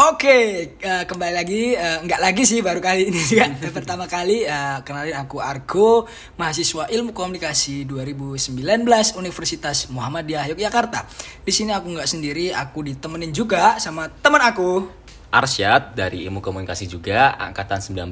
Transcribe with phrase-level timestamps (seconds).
[0.00, 0.36] Oke,
[0.80, 5.12] eh, kembali lagi, eh, nggak lagi sih baru kali ini juga pertama kali eh, kenalin
[5.12, 6.08] aku Argo,
[6.40, 8.56] mahasiswa Ilmu Komunikasi 2019
[9.20, 11.04] Universitas Muhammadiyah Yogyakarta.
[11.44, 14.88] Di sini aku nggak sendiri, aku ditemenin juga sama teman aku.
[15.30, 18.08] Arsyad dari Ilmu Komunikasi juga, angkatan 19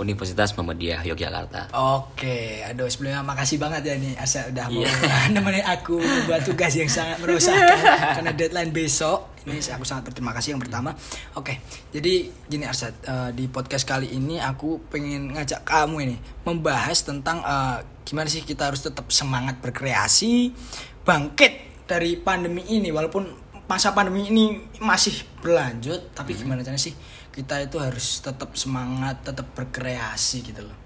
[0.00, 1.68] Universitas Muhammadiyah Yogyakarta.
[2.00, 4.90] Oke, aduh sebelumnya makasih banget ya nih Asa udah mau Iya.
[5.36, 7.76] nemenin aku buat tugas yang sangat merusakkan
[8.18, 9.35] karena deadline besok.
[9.46, 10.90] Ini aku sangat berterima kasih yang pertama.
[11.38, 11.62] Oke,
[11.94, 17.46] jadi gini Arsad, eh, di podcast kali ini aku pengen ngajak kamu ini membahas tentang
[17.46, 20.50] eh, gimana sih kita harus tetap semangat berkreasi,
[21.06, 26.98] bangkit dari pandemi ini walaupun masa pandemi ini masih berlanjut, tapi gimana caranya sih
[27.30, 30.78] kita itu harus tetap semangat, tetap berkreasi gitu loh.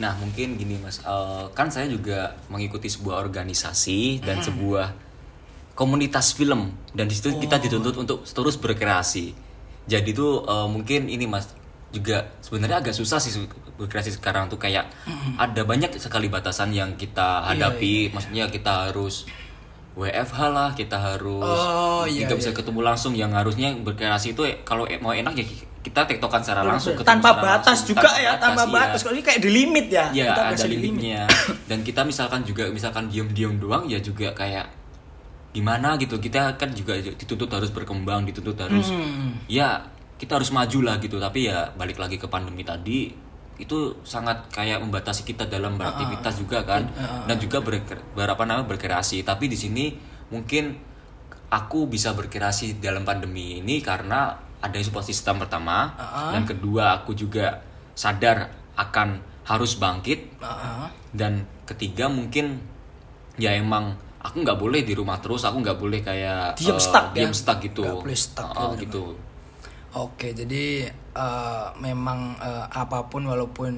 [0.00, 5.11] Nah mungkin gini mas, eh, kan saya juga mengikuti sebuah organisasi dan sebuah
[5.72, 9.32] komunitas film dan di situ kita dituntut untuk terus berkreasi.
[9.84, 11.50] Jadi tuh eh, mungkin ini mas
[11.92, 13.32] juga sebenarnya agak susah sih
[13.76, 14.88] berkreasi sekarang tuh kayak
[15.36, 18.12] ada banyak sekali batasan yang kita hadapi.
[18.12, 19.24] Maksudnya kita harus
[19.92, 22.56] WFH lah, kita harus Oh, iya, tidak bisa iya.
[22.56, 25.44] ketemu langsung yang harusnya berkreasi itu eh, kalau mau enak ya
[25.82, 27.88] kita tektokan secara langsung ketemu tanpa secara batas langsung.
[27.90, 28.72] juga ya tanpa iya.
[28.72, 30.78] batas kalau ini kayak di limit ya Ya Kita ada limit.
[30.78, 31.20] limitnya
[31.66, 34.70] Dan kita misalkan juga Misalkan diem-diem doang Ya juga kayak
[35.52, 39.38] Gimana gitu Kita kan juga dituntut harus berkembang Dituntut harus Hmm.
[39.48, 39.84] Ya
[40.16, 41.18] kita harus maju lah gitu.
[41.18, 43.12] Tapi ya balik lagi ke pandemi tadi
[43.60, 46.88] Itu sangat kayak membatasi kita dalam beraktivitas juga kan
[47.28, 47.84] Dan juga ber,
[48.16, 49.22] berapa namanya berkreasi.
[49.22, 49.92] Tapi di sini
[50.32, 50.74] mungkin
[51.52, 55.92] Aku bisa berkreasi dalam pandemi ini Karena ada support system pertama
[56.32, 57.60] Dan kedua aku juga
[57.92, 60.38] sadar akan harus bangkit.
[60.40, 60.86] Heeh.
[61.12, 62.62] dan ketiga mungkin
[63.36, 67.06] ya emang aku nggak boleh di rumah terus aku nggak boleh kayak Diem eh, stuck
[67.10, 67.14] ya?
[67.14, 68.82] diem stuck gitu Nggak boleh stuck, ya bener-bener.
[68.86, 69.02] gitu
[69.94, 73.72] oke jadi eh, memang eh, apa pun walaupun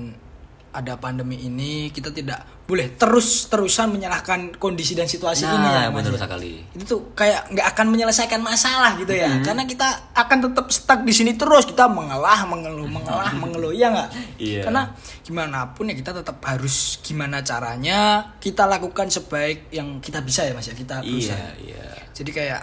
[0.74, 5.92] ada pandemi ini kita tidak boleh terus terusan menyalahkan kondisi dan situasi ini ya nah
[5.92, 6.20] benar ya?
[6.26, 6.64] sekali.
[6.74, 9.30] Itu tuh kayak nggak akan menyelesaikan masalah gitu ya.
[9.44, 11.68] Karena kita akan tetap stuck di sini terus.
[11.68, 14.10] Kita mengelah mengeluh mengelah mengeluh ya nggak?
[14.40, 14.62] Iya.
[14.66, 14.82] karena
[15.22, 20.56] gimana pun ya kita tetap harus gimana caranya kita lakukan sebaik yang kita bisa ya
[20.56, 20.74] mas ya.
[20.74, 21.54] Kita berusaha.
[21.60, 21.78] iya.
[21.78, 22.62] Iya jadi kayak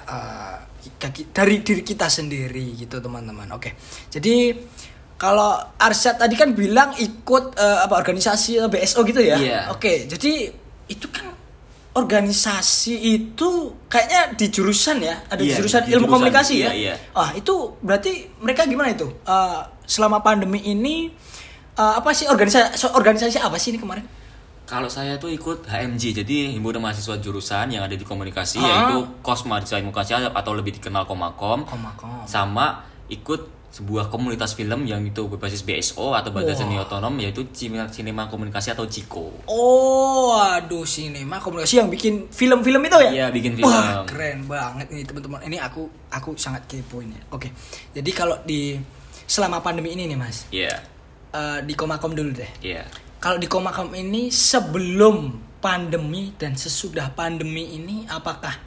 [0.81, 3.51] kita- dari diri kita sendiri gitu teman-teman.
[3.51, 3.75] Oke.
[4.07, 4.55] Jadi
[5.21, 9.59] kalau Arsyad tadi kan bilang ikut eh, apa organisasi atau BSO gitu ya Iya.
[9.69, 10.49] oke jadi
[10.89, 11.29] itu kan
[11.93, 13.49] organisasi itu
[13.85, 16.95] kayaknya di jurusan ya ada di Iya, jurusan di ilmu jurusan, komunikasi iya, ya iya.
[17.13, 21.11] ah itu berarti mereka gimana itu Eh, selama pandemi ini
[21.73, 24.03] eh, apa sih organisasi organisasi apa sih ini kemarin
[24.63, 28.65] kalau saya tuh ikut HMJ jadi himpunan mahasiswa jurusan yang ada di komunikasi Ah.
[28.87, 32.23] yaitu kos mahasiswa komunikasi atau lebih dikenal komakom Komakom.
[32.25, 37.87] sama ikut sebuah komunitas film yang itu berbasis BSO atau Badan Seni Otonom yaitu Cinema,
[37.87, 43.11] Cinema Komunikasi atau Ciko Oh, aduh sinema komunikasi yang bikin film-film itu ya?
[43.11, 43.71] Iya, bikin film.
[43.71, 45.39] Wah, keren banget ini teman-teman.
[45.47, 47.15] Ini aku aku sangat kepo ini.
[47.31, 47.51] Oke.
[47.95, 48.75] Jadi kalau di
[49.23, 50.51] selama pandemi ini nih, Mas.
[50.51, 50.91] Iya
[51.33, 52.51] eh, di Komakom dulu deh.
[52.63, 52.83] iya
[53.21, 58.57] Kalau di Komakom ini sebelum pandemi dan sesudah pandemi ini apakah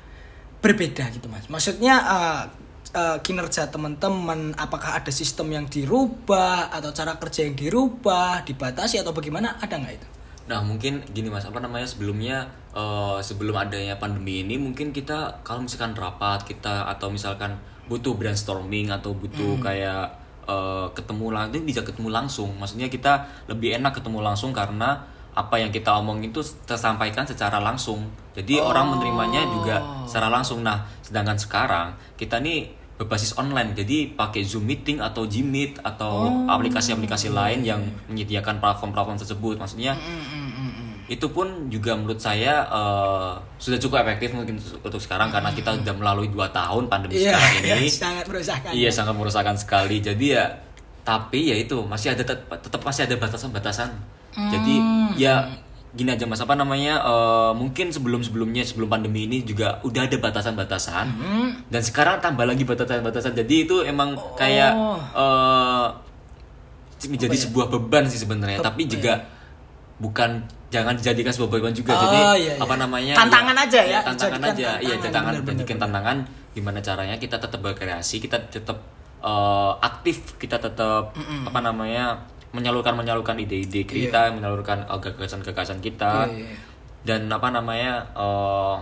[0.63, 1.51] berbeda gitu, Mas?
[1.51, 2.43] Maksudnya eh,
[2.94, 9.10] eh, kinerja teman-teman apakah ada sistem yang dirubah atau cara kerja yang dirubah, dibatasi atau
[9.10, 9.59] bagaimana?
[9.59, 10.09] Ada nggak itu?
[10.44, 12.47] Nah mungkin gini mas apa namanya sebelumnya
[12.77, 17.56] eh, sebelum adanya pandemi ini mungkin kita kalau misalkan rapat kita atau misalkan
[17.88, 22.50] butuh brainstorming atau butuh kayak eh, ketemu langsung bisa ketemu langsung.
[22.61, 28.06] Maksudnya kita lebih enak ketemu langsung karena apa yang kita omong itu tersampaikan secara langsung.
[28.38, 30.62] Jadi orang menerimanya juga secara langsung.
[30.62, 33.75] Nah sedangkan sekarang kita nih berbasis online.
[33.75, 39.59] Jadi pakai zoom meeting atau gmeet atau aplikasi-aplikasi lain yang menyediakan platform-platform tersebut.
[39.59, 39.99] Maksudnya
[41.05, 45.93] itu pun juga menurut saya eh, sudah cukup efektif mungkin untuk sekarang karena kita sudah
[45.93, 47.88] melalui dua tahun pandemi Iya, sekarang ini.
[47.88, 48.71] sangat merusakkan.
[48.72, 50.00] iya sangat merusakkan sekali.
[50.00, 50.49] Jadi ya
[51.05, 53.90] tapi ya itu masih ada tet- tetap masih ada batasan-batasan.
[54.35, 54.75] Jadi
[55.14, 55.44] ya
[55.94, 60.17] gini aja mas apa namanya eh, mungkin sebelum sebelumnya sebelum pandemi ini juga udah ada
[60.19, 61.06] batasan-batasan.
[61.70, 63.38] Dan sekarang tambah lagi batasan-batasan.
[63.38, 64.75] Jadi itu emang kayak
[65.14, 65.87] eh,
[67.06, 68.58] menjadi sebuah beban sih sebenarnya.
[68.58, 69.23] Tapi juga
[70.02, 70.43] bukan
[70.75, 71.94] jangan dijadikan sebuah beban juga.
[71.94, 72.52] Oh, jadi iya, iya.
[72.58, 74.82] apa namanya Tantangan aja ya, tantangan dijadikan aja.
[74.82, 76.17] Iya tantangan, tantangan bener, bener, jadikan tantangan.
[76.55, 78.79] Gimana caranya kita tetap berkreasi kita tetap
[79.23, 81.14] eh, aktif kita tetap
[81.47, 86.56] apa namanya menyalurkan menyalurkan ide-ide kita menyalurkan eh, gagasan-gagasan kita Iya, iya.
[87.03, 88.77] dan apa namanya eh,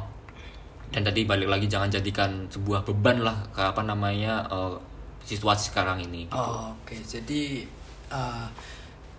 [0.92, 4.76] dan tadi balik lagi jangan jadikan sebuah beban lah ke apa namanya eh,
[5.24, 6.36] situasi sekarang ini gitu.
[6.36, 7.62] Oh, Oke, jadi
[8.10, 8.46] uh,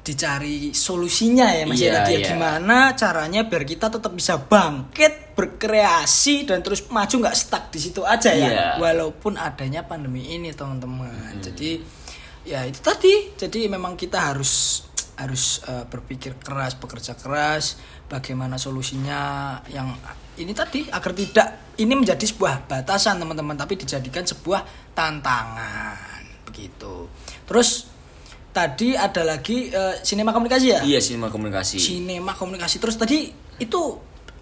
[0.04, 2.20] dicari solusinya ya Mas Iya, ya ya.
[2.20, 2.28] iya.
[2.36, 8.04] gimana caranya biar kita tetap bisa bangkit, berkreasi dan terus maju nggak stuck di situ
[8.04, 8.50] aja ya.
[8.52, 8.68] Iya.
[8.84, 11.40] Walaupun adanya pandemi ini teman-teman.
[11.40, 11.80] Jadi
[12.48, 13.34] ya itu tadi.
[13.36, 14.84] Jadi memang kita harus
[15.18, 17.78] harus uh, berpikir keras, bekerja keras
[18.10, 19.94] bagaimana solusinya yang
[20.38, 21.48] ini tadi agar tidak
[21.78, 27.10] ini menjadi sebuah batasan teman-teman tapi dijadikan sebuah tantangan begitu.
[27.45, 27.90] Terus
[28.54, 30.80] tadi ada lagi eh, sinema komunikasi ya?
[30.86, 31.81] Iya, sinema komunikasi.
[31.81, 32.78] Sinema komunikasi.
[32.78, 33.81] Terus tadi itu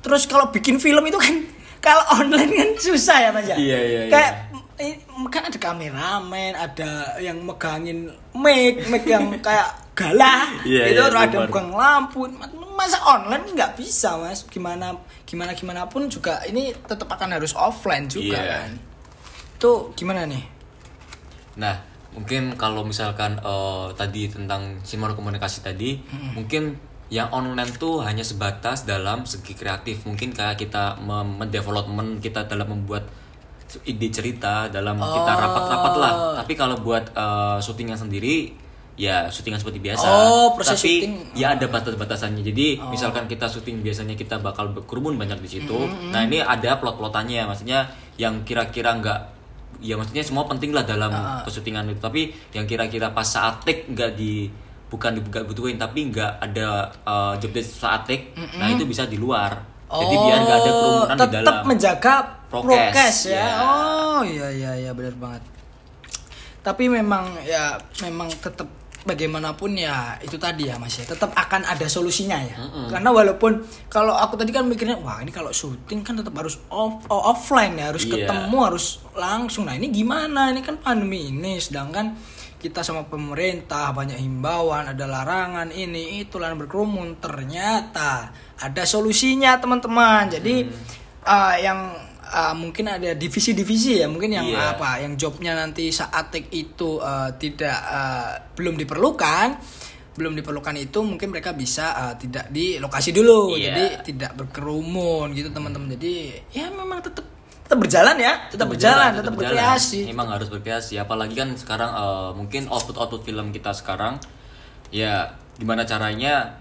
[0.04, 1.36] terus kalau bikin film itu kan
[1.80, 3.56] kalau online kan susah ya Mas ya?
[3.56, 4.51] Iya, iya, iya.
[4.82, 4.98] Eh,
[5.30, 11.38] kan ada kameramen, ada yang megangin mic, mic yang kayak galah, Iya, itu terus ada
[11.46, 12.26] megang lampu.
[12.74, 14.42] Masa online nggak bisa Mas?
[14.50, 14.98] Gimana
[15.30, 18.52] gimana gimana pun juga ini tetap akan harus offline juga Iya.
[18.66, 18.70] kan.
[19.62, 20.42] Itu gimana nih?
[21.62, 21.78] Nah,
[22.18, 26.02] mungkin kalau misalkan eh, tadi tentang sinema komunikasi tadi,
[26.34, 26.74] mungkin
[27.12, 30.08] yang online tuh hanya sebatas dalam segi kreatif.
[30.10, 33.06] Mungkin kayak kita mendevelopment kita dalam membuat
[33.88, 36.14] ide cerita dalam kita rapat-rapat lah.
[36.44, 38.52] Tapi kalau buat eh, syutingnya sendiri
[39.00, 40.06] ya syutingan seperti biasa.
[40.06, 41.14] Oh, proses Tapi syuting.
[41.34, 42.44] ya ada batas-batasannya.
[42.44, 45.80] Jadi misalkan kita syuting biasanya kita bakal berkerumun banyak di situ.
[46.12, 47.90] Nah, ini ada plot-plotannya maksudnya
[48.20, 49.20] yang kira-kira nggak
[49.82, 51.10] ya maksudnya semua penting lah dalam
[51.48, 54.46] kesyutingan itu tapi yang kira-kira pas saat take nggak di
[54.92, 59.10] bukan di nggak butuhin tapi nggak ada uh, job desk saat take nah itu bisa
[59.10, 59.58] di luar
[59.90, 62.16] jadi biar nggak ada kerumunan di Oh, tetap dalam menjaga
[62.52, 63.40] Prokes, prokes, ya.
[63.40, 63.48] ya.
[63.64, 65.44] Oh iya iya iya benar banget.
[66.62, 68.68] Tapi memang ya memang tetap
[69.02, 72.54] bagaimanapun ya itu tadi ya Mas ya tetap akan ada solusinya ya.
[72.86, 77.02] Karena walaupun kalau aku tadi kan mikirnya wah ini kalau syuting kan tetap harus off,
[77.10, 78.30] oh, offline ya harus Iya.
[78.30, 79.66] ketemu harus langsung.
[79.66, 82.14] Nah ini gimana ini kan pandemi ini sedangkan
[82.62, 88.30] kita sama pemerintah banyak himbauan ada larangan ini itu larangan berkerumun ternyata
[88.62, 90.70] ada solusinya teman-teman jadi
[91.26, 91.90] uh, yang
[92.32, 94.80] uh, mungkin ada divisi-divisi ya mungkin yang Iya.
[94.80, 99.48] apa yang jobnya nanti saat itu uh, tidak uh, belum diperlukan
[100.12, 103.72] belum diperlukan itu mungkin mereka bisa uh, tidak di lokasi dulu Iya.
[103.72, 107.28] jadi tidak berkerumun gitu teman-teman jadi ya memang tetap
[107.72, 111.00] tetap berjalan ya tetap, berjalan, tetap berkreasi Emang harus berkreasi.
[111.00, 114.20] Apalagi kan sekarang eh, mungkin output output film kita sekarang
[114.92, 116.60] ya gimana caranya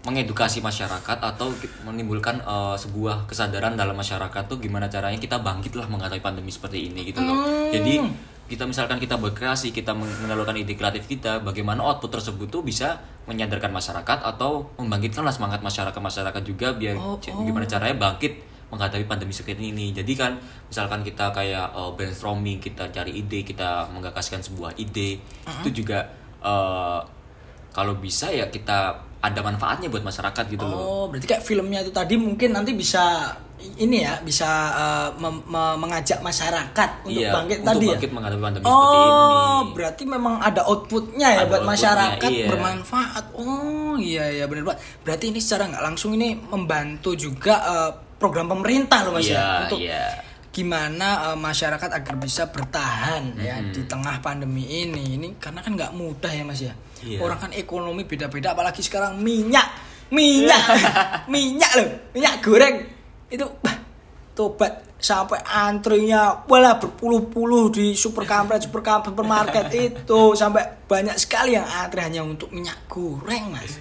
[0.00, 1.52] mengedukasi masyarakat atau
[1.84, 6.88] menimbulkan eh, sebuah kesadaran dalam masyarakat tuh gimana caranya kita bangkit lah menghadapi pandemi seperti
[6.88, 7.36] ini gitu loh.
[7.36, 7.68] Hmm.
[7.68, 8.00] Jadi
[8.50, 12.98] kita misalkan kita berkreasi, kita men- menyalurkan ide kreatif kita, bagaimana output tersebut tuh bisa
[13.30, 17.44] menyadarkan masyarakat atau membangkitkanlah semangat masyarakat masyarakat juga biar Oh, oh.
[17.46, 18.42] gimana caranya bangkit
[18.74, 19.94] menghadapi pandemi seperti ini.
[19.94, 20.34] Jadi kan
[20.66, 25.22] misalkan kita kayak uh, brainstorming, kita cari ide, kita menggagaskan sebuah ide,
[25.62, 26.10] itu juga
[26.42, 26.98] uh,
[27.70, 30.80] kalau bisa ya kita ada manfaatnya buat masyarakat gitu loh.
[30.80, 33.36] Oh, berarti kayak filmnya itu tadi mungkin nanti bisa
[33.76, 38.14] ini ya, bisa uh, mem- me- mengajak masyarakat untuk Iya, bangkit untuk tadi bangkit ya.
[38.16, 39.04] menghadapi pandemi seperti Oh,
[39.60, 39.72] ini.
[39.76, 42.46] berarti memang ada outputnya ya Ada buat outputnya, masyarakat iya.
[42.48, 43.24] bermanfaat.
[43.36, 44.80] Oh, iya iya benar banget.
[45.04, 49.44] Berarti ini secara nggak langsung ini membantu juga uh, program pemerintah loh Mas Iya, ya
[49.64, 50.04] untuk iya.
[50.60, 55.92] Gimana uh, masyarakat agar bisa bertahan ya di tengah pandemi ini ini karena kan nggak
[55.92, 57.16] mudah ya mas ya Iya.
[57.18, 59.64] orang kan ekonomi beda-beda apalagi sekarang minyak
[60.10, 60.60] minyak
[61.32, 62.76] minyak loh minyak goreng
[63.26, 63.72] itu bah,
[64.30, 71.56] tobat sampai antrinya wala berpuluh-puluh di super kampret super kampret supermarket itu sampai banyak sekali
[71.56, 73.80] yang antri hanya untuk minyak goreng mas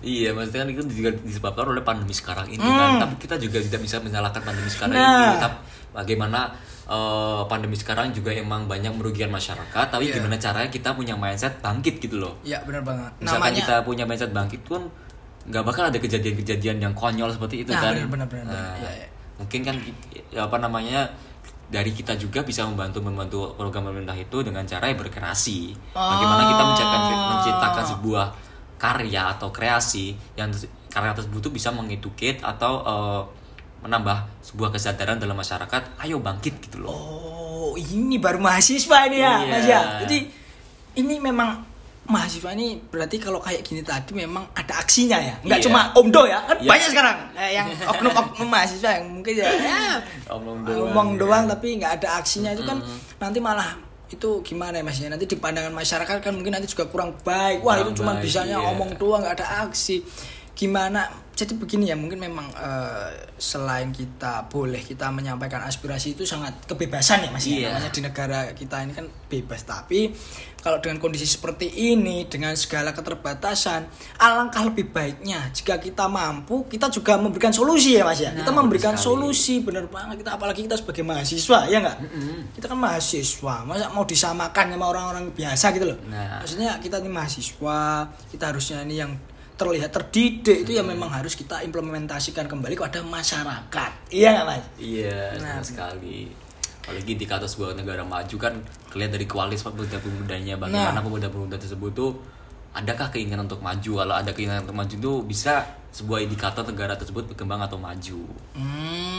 [0.00, 2.76] Iya, maksudnya kan itu juga disebabkan oleh pandemi sekarang ini Hmm.
[2.76, 3.08] kan.
[3.08, 5.32] Tapi kita juga tidak bisa menyalahkan pandemi sekarang Nah.
[5.32, 5.36] ini.
[5.40, 5.56] Tapi
[5.94, 6.50] bagaimana
[6.84, 9.86] eh, pandemi sekarang juga emang banyak merugikan masyarakat.
[9.88, 10.20] Tapi Iya.
[10.20, 12.36] gimana caranya kita punya mindset bangkit gitu loh.
[12.44, 14.84] ya benar banget Misalkan namanya kita punya mindset bangkit pun
[15.44, 17.96] nggak bakal ada kejadian-kejadian yang konyol seperti itu Nah, kan.
[17.96, 18.44] benar, benar, benar.
[18.52, 19.08] Nah, Iya, iya.
[19.34, 19.76] Mungkin kan
[20.28, 21.08] ya, apa namanya
[21.66, 25.72] dari kita juga bisa membantu membantu program pemerintah itu dengan cara yang berkreasi.
[25.90, 27.28] Bagaimana kita menciptakan Oh.
[27.32, 28.26] menciptakan sebuah
[28.76, 30.52] karya atau kreasi yang
[30.86, 33.22] karya tersebut tuh bisa mengeduket atau eh,
[33.84, 36.00] menambah sebuah kesadaran dalam masyarakat.
[36.00, 36.90] Ayo bangkit gitu loh.
[36.90, 39.52] Oh, ini baru mahasiswa ini ya, Iya.
[39.52, 39.80] Mas ya.
[40.00, 40.18] Jadi
[40.96, 41.60] ini memang
[42.04, 45.36] mahasiswa ini berarti kalau kayak gini tadi memang ada aksinya ya.
[45.44, 45.66] Enggak Iya.
[45.68, 46.40] cuma omdo ya.
[46.44, 46.68] Kan Iya.
[46.68, 49.82] banyak sekarang eh, yang oknum-oknum mahasiswa yang mungkin ya, ya
[50.32, 52.80] Omong ngomong doang tapi nggak ada aksinya itu kan
[53.20, 56.86] nanti malah itu gimana ya mas ya nanti di pandangan masyarakat kan mungkin nanti juga
[56.86, 58.68] kurang baik wah Kurang itu cuma baik, bisanya iya.
[58.70, 60.04] omong doang nggak ada aksi
[60.54, 61.02] gimana
[61.34, 67.26] jadi begini ya mungkin memang eh, selain kita boleh kita menyampaikan aspirasi itu sangat kebebasan
[67.26, 67.50] ya mas ya.
[67.50, 67.68] Iya.
[67.72, 70.14] namanya di negara kita ini kan bebas tapi
[70.56, 73.82] kalau dengan kondisi seperti ini dengan segala keterbatasan
[74.16, 78.62] alangkah lebih baiknya jika kita mampu kita juga memberikan solusi ya mas ya kita Nah,
[78.62, 79.34] memberikan betul sekali.
[79.34, 81.98] solusi bener banget kita apalagi kita sebagai mahasiswa ya nggak
[82.54, 86.38] kita kan mahasiswa masa mau disamakan sama orang-orang biasa gitu loh Nah.
[86.38, 89.12] maksudnya kita ini mahasiswa kita harusnya ini yang
[89.54, 93.90] terlihat terdidik itu ya memang harus kita implementasikan kembali kepada masyarakat.
[94.10, 94.64] Iya nggak mas?
[94.82, 96.26] Iya, Nah, sekali.
[96.84, 98.60] Apalagi indikator sebuah negara maju kan
[98.92, 101.04] kelihatan dari kualitas pemuda-pemudanya bagaimana Nah.
[101.06, 102.10] pemuda-pemuda tersebut tuh
[102.74, 103.90] adakah keinginan untuk maju?
[104.04, 108.20] Kalau ada keinginan untuk maju itu bisa sebuah indikator negara tersebut berkembang atau maju.
[108.58, 109.13] Hmm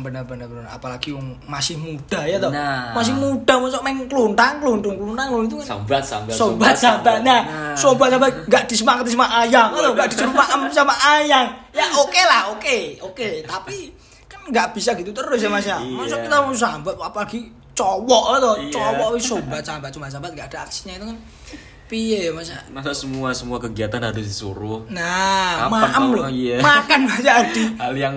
[0.00, 0.66] benar-benar benar.
[0.68, 2.48] Apalagi yang masih muda ya toh?
[2.48, 2.90] Nah.
[2.90, 7.40] masih muda masuk main keluntang keluntung keluntang keluntung itu kan sambat sambat sobat sahabat nah
[7.74, 10.34] sobat sahabat nggak disemangati sama ayang atau nggak disuruh
[10.72, 11.46] sama ayang.
[11.70, 13.28] Ya oke lah oke oke.
[13.44, 13.76] Tapi
[14.24, 15.78] kan nggak bisa gitu terus ya mas ya?
[15.78, 16.24] Masa Iya.
[16.24, 17.40] kita mau sahabat apalagi
[17.72, 18.72] cowok atau Iya.
[18.72, 21.18] cowok wis sobat sahabat cuma sahabat nggak ada aksinya itu kan.
[21.84, 22.56] Piye ya mas ya?
[22.70, 24.88] Masa semua semua kegiatan harus disuruh?
[24.88, 26.26] Nah Kapan kau- loh.
[26.26, 26.56] Iya.
[26.58, 28.14] makan mas Adi hal yang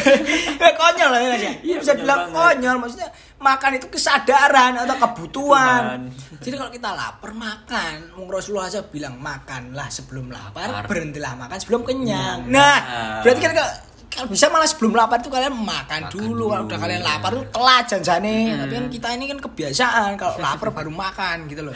[0.62, 2.36] ya konyol lah ya ya Iya, bisa konyol bilang banget.
[2.36, 6.38] konyol maksudnya makan itu kesadaran atau kebutuhan Kebutuhan.
[6.40, 10.86] jadi kalau kita lapar makan Wong Rasulullah aja bilang makanlah sebelum lapar, Lapar.
[10.86, 12.76] berhentilah makan sebelum kenyang Nah.
[12.78, 12.78] nah
[13.20, 13.72] berarti kan kalau
[14.10, 16.50] kalau bisa malah sebelum lapar itu kalian makan, Makan dulu.
[16.50, 20.68] kalau udah kalian lapar tuh telat janjane tapi kan kita ini kan kebiasaan kalau lapar
[20.70, 21.74] baru makan gitu loh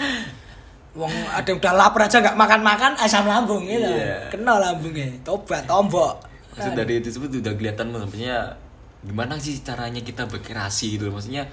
[0.94, 3.82] Wong ada yang udah lapar aja nggak makan-makan asam lambung gitu.
[3.82, 4.30] Iya.
[4.30, 5.10] Kena lambungnya.
[5.20, 6.22] Tobat, tombok.
[6.54, 8.54] Maksud dari itu tersebut udah kelihatan maksudnya
[9.04, 11.44] gimana sih caranya kita berkreasi gitu maksudnya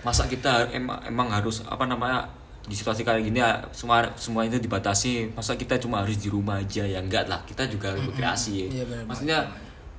[0.00, 2.24] masa kita emang emang harus apa namanya
[2.64, 6.60] di situasi kayak gini ya semua semua itu dibatasi masa kita cuma harus di rumah
[6.60, 6.84] aja?
[6.84, 8.68] Ya enggak lah kita juga harus berkreasi.
[8.68, 9.38] Iya, benar maksudnya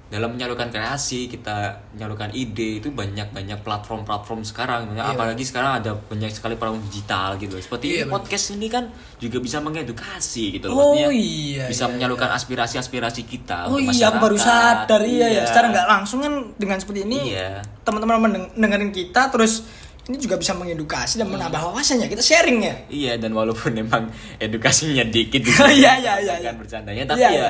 [0.10, 5.94] dalam menyalurkan kreasi kita menyalurkan ide itu banyak banyak platform-platform sekarang Iya, apalagi sekarang ada
[5.94, 10.74] banyak sekali platform digital gitu seperti Iya, podcast ini kan juga bisa mengedukasi gitu loh
[10.74, 15.30] Oh, maksudnya iya, bisa iya, menyalurkan aspirasi-aspirasi kita Oh iya, aku baru sadar iya, ya.
[15.30, 15.42] Iya.
[15.46, 17.62] Secara nggak langsung kan dengan seperti ini, Iya.
[17.82, 19.62] teman-teman mendeng- dengerin kita terus
[20.10, 22.10] ini juga bisa mengedukasi dan menambah wawasannya.
[22.10, 22.74] Kita sharing ya.
[22.90, 26.50] Iya dan walaupun memang edukasinya dikit Iya, iya, iya, iya.
[26.50, 27.50] kan bercandanya tapi Iya, ya iya.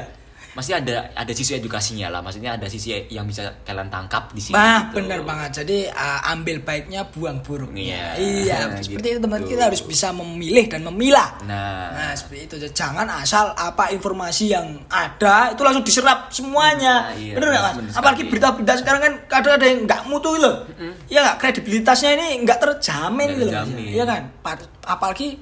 [0.60, 4.54] Masih ada ada sisi edukasinya lah maksudnya ada sisi yang bisa kalian tangkap di sini
[4.54, 5.00] Nah, gitu.
[5.00, 5.50] benar banget.
[5.58, 8.14] Jadi uh, ambil baiknya, buang buruknya.
[8.14, 8.20] Iya.
[8.20, 9.16] Iya, Nah, seperti gitu.
[9.16, 11.30] itu teman kita harus bisa memilih dan memilah.
[11.42, 12.56] nah, Nah, seperti itu.
[12.70, 17.08] Jangan asal apa informasi yang ada itu langsung diserap semuanya.
[17.08, 17.76] Nah, iya, bener nggak mas?
[17.78, 20.68] bener Apalagi berita-berita sekarang kan kadang ada yang nggak mutu loh.
[21.06, 23.64] Iya nggak kredibilitasnya ini nggak terjamin gitu loh.
[23.80, 24.22] Iya kan?
[24.40, 25.40] Pa- Apalagi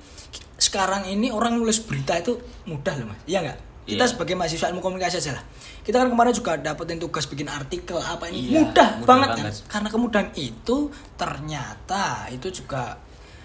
[0.56, 3.20] sekarang ini orang nulis berita itu mudah loh mas.
[3.24, 3.58] Iya nggak?
[3.88, 4.12] Kita Iya.
[4.12, 5.44] sebagai mahasiswa ilmu komunikasi aja lah.
[5.80, 9.54] Kita kan kemarin juga dapetin tugas bikin artikel apa ini Iya, mudah, mudah banget, banget.
[9.56, 9.72] kan?
[9.72, 10.78] Karena kemudahan itu
[11.16, 13.00] ternyata itu juga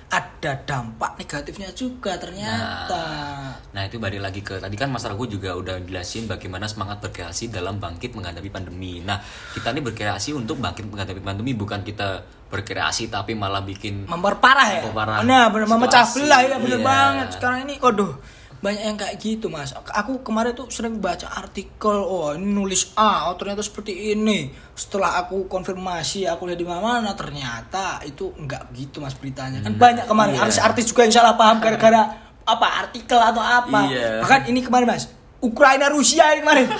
[0.08, 3.04] ada dampak negatifnya juga ternyata.
[3.70, 7.48] Nah itu balik lagi ke tadi kan Mas Ragu juga udah jelasin bagaimana semangat berkreasi
[7.48, 9.00] dalam bangkit menghadapi pandemi.
[9.00, 14.68] Nah kita ini berkreasi untuk bangkit menghadapi pandemi bukan kita berkreasi tapi malah bikin memperparah
[14.70, 14.80] ya.
[14.82, 16.84] Memperparah Nah, bener memecah belah ya bener Iya.
[16.84, 17.26] banget.
[17.32, 18.12] Sekarang ini waduh
[18.62, 19.74] banyak yang kayak gitu mas.
[19.74, 24.54] Aku kemarin tuh sering baca artikel, oh ini nulis A, oh ternyata seperti ini.
[24.78, 29.58] Setelah aku konfirmasi, aku lihat di mana ternyata itu enggak begitu mas beritanya.
[29.66, 30.46] Kan banyak kemarin iya.
[30.46, 32.02] artis-artis juga yang salah paham gara-gara
[32.46, 33.90] apa artikel atau apa.
[33.90, 34.22] Iya.
[34.22, 35.10] Bahkan ini kemarin mas,
[35.42, 36.70] Ukraina Rusia ini kemarin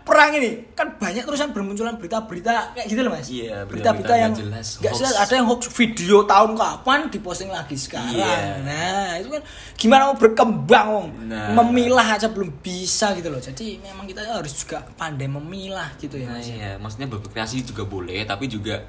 [0.00, 3.28] perang ini kan banyak terusan bermunculan berita-berita kayak gitu loh mas.
[3.28, 4.96] Iya, berita-berita yang nggak jelas, hoax.
[5.04, 8.16] jelas ada yang hoax video tahun kapan diposting lagi sekarang.
[8.16, 8.64] Iya.
[8.64, 9.42] Nah, itu kan
[9.76, 10.88] gimana mau berkembang?
[11.28, 11.52] Nah.
[11.60, 13.36] Memilah aja belum bisa gitu loh.
[13.36, 16.48] Jadi memang kita harus juga pandai memilah gitu ya Nah, Mas.
[16.48, 18.80] iya, maksudnya berkreasi juga boleh, tapi juga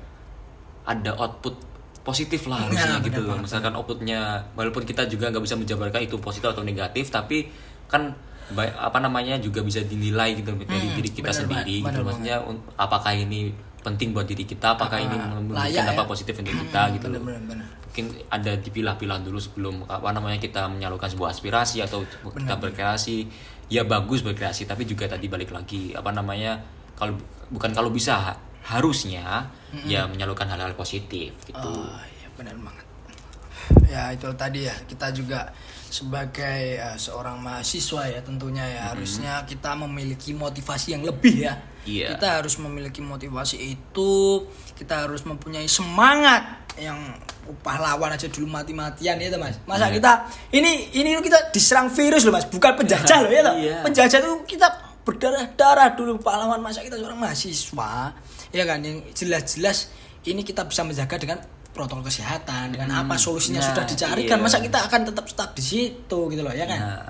[0.88, 1.60] ada output
[2.08, 3.36] positif lah harusnya Nah, gitu loh.
[3.44, 7.52] Misalkan outputnya, walaupun kita juga nggak bisa menjabarkan itu positif atau negatif, tapi
[7.92, 8.16] kan
[8.56, 12.00] apa namanya juga bisa dinilai gitu dari diri kita benar sendiri banget, gitu.
[12.06, 16.12] Maksudnya un- apakah ini penting buat diri kita, apakah ini Ah, memberikan dampak ya.
[16.12, 17.22] positif untuk kita gitu loh.
[17.22, 17.68] Benar benar.
[17.88, 23.27] Mungkin ada dipilah-pilah dulu sebelum apa namanya kita menyalurkan sebuah aspirasi atau kita berkreasi.
[23.68, 26.56] Ya bagus berkreasi, tapi juga tadi balik lagi apa namanya
[26.96, 29.48] kalau bukan kalau bisa ha- harusnya
[29.84, 31.68] ya menyalurkan hal-hal positif gitu.
[31.68, 32.86] Oh, iya benar banget.
[33.84, 35.51] Ya itu tadi ya kita juga
[35.88, 41.56] sebagai eh, seorang mahasiswa ya tentunya ya harusnya kita memiliki motivasi yang lebih ya.
[41.88, 42.20] Iya.
[42.20, 44.44] Kita harus memiliki motivasi itu,
[44.75, 47.00] kita harus mempunyai semangat yang
[47.63, 49.56] pahlawan aja dulu mati-matian ya Mas.
[49.63, 49.96] Masa Iya.
[49.96, 50.12] kita
[50.51, 53.56] ini ini kita diserang virus loh Mas, bukan penjajah loh ya toh.
[53.56, 53.75] Iya.
[53.88, 54.67] Penjajah itu kita
[55.08, 58.12] berdarah-darah dulu pahlawan masa kita seorang mahasiswa
[58.51, 59.88] ya kan yang jelas-jelas
[60.27, 61.39] ini kita bisa menjaga dengan
[61.78, 64.44] protokol kesehatan dengan apa solusinya Nah, sudah dicarikan iya.
[64.44, 67.06] masa kita akan tetap stuck di situ gitu loh ya kan Nah,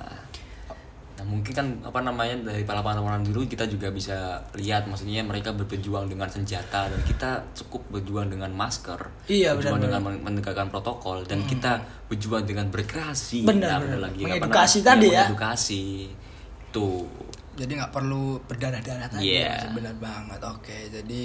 [1.16, 4.14] nah mungkin kan apa namanya dari pahlawan-pahlawan dulu kita juga bisa
[4.54, 9.98] lihat maksudnya mereka berjuang dengan senjata dan kita cukup berjuang dengan masker, Iya, berjuang benar,
[9.98, 13.42] dengan men- menegakkan protokol dan kita berjuang dengan berkreasi.
[13.42, 14.00] Benar, Nah, benar.
[14.06, 14.90] apa Mengedukasi namanya?
[14.94, 15.24] tadi Iya, ya.
[15.26, 15.84] Mengedukasi.
[16.70, 17.08] Tuh.
[17.58, 19.50] jadi nggak perlu berdarah-darah tadi Iya.
[19.50, 21.22] ya, benar banget oke jadi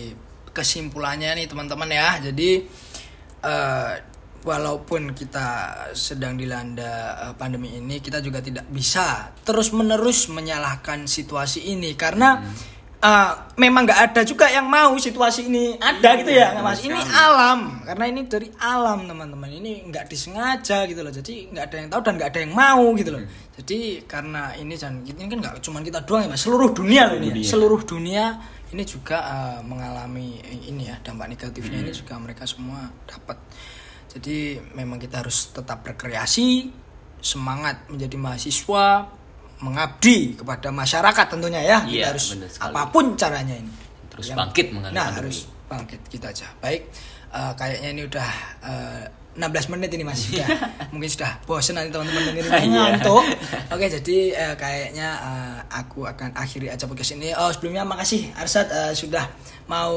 [0.48, 2.64] kesimpulannya nih teman-teman ya jadi
[3.42, 3.92] eh,
[4.42, 5.46] walaupun kita
[5.94, 12.42] sedang dilanda eh, pandemi ini kita juga tidak bisa terus menerus menyalahkan situasi ini karena
[13.02, 16.82] eh, memang nggak ada juga yang mau situasi ini ada gitu ya nggak mas.
[16.82, 19.50] ini alam karena ini dari alam teman-teman.
[19.52, 21.12] Ini nggak disengaja gitu loh.
[21.12, 23.22] Jadi nggak ada yang tahu dan nggak ada yang mau gitu loh.
[23.58, 26.40] Jadi karena ini dan ini kan nggak cuma kita doang ya mas.
[26.40, 27.34] Seluruh dunia loh ini ya.
[27.36, 27.50] dunia.
[27.50, 28.24] seluruh dunia
[28.72, 33.36] ini juga eh, mengalami ini ya dampak negatifnya ini juga mereka semua dapat.
[34.08, 36.68] Jadi memang kita harus tetap berkreasi
[37.20, 39.08] semangat menjadi mahasiswa
[39.62, 41.78] mengabdi kepada masyarakat tentunya ya.
[41.84, 42.26] Kita Iya, harus
[42.58, 43.72] apa pun caranya ini.
[44.10, 45.16] Terus Yang- bangkit nah pandemi.
[45.16, 45.36] harus
[45.68, 46.48] bangkit kita aja.
[46.58, 46.82] Baik
[47.30, 48.30] eh, kayaknya ini udah
[48.64, 50.20] eh, 16 menit ini mas.
[50.22, 50.44] Sudah.
[50.92, 52.68] Mungkin sudah bosen nanti teman-teman dengerin Iya.
[52.68, 53.24] ngantuk.
[53.68, 57.32] Oke jadi eh, kayaknya eh, aku akan akhiri aja podcast ini.
[57.32, 59.24] Oh sebelumnya makasih Arsad eh, sudah
[59.64, 59.96] mau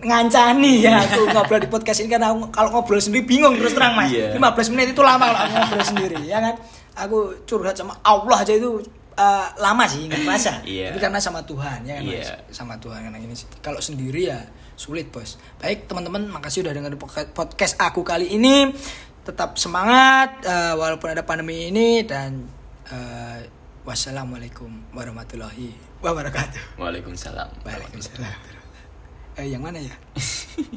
[0.00, 2.08] ngancani ya aku ngobrol di podcast ini.
[2.08, 4.08] Karena aku kalau ngobrol sendiri bingung terus terang mas.
[4.08, 4.34] Iya.
[4.34, 6.54] 15 menit itu lama kalau aku ngobrol sendiri ya kan?
[7.00, 8.80] Aku curhat sama Allah aja itu
[9.12, 10.90] eh, lama sih nggak terasa Iya.
[10.90, 12.14] tapi karena sama Tuhan ya kan mas?
[12.22, 12.34] Iya.
[12.50, 14.38] sama Tuhan karena ini kalau sendiri ya
[14.80, 15.36] sulit bos.
[15.60, 18.72] Baik teman-teman makasih udah dengerin podca- podcast aku kali ini.
[19.20, 22.48] Tetap semangat eh, walaupun ada pandemi ini dan
[22.88, 23.44] eh,
[23.84, 26.80] wassalamualaikum warahmatullahi wabarakatuh.
[26.80, 27.60] Waalaikumsalam.
[27.60, 28.32] Waalaikumsalam.
[29.36, 29.94] Eh, yang mana ya